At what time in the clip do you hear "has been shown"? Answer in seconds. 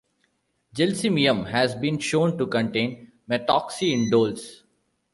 1.51-2.35